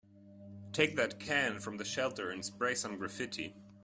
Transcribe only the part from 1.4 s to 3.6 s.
from the shelter and spray some graffiti.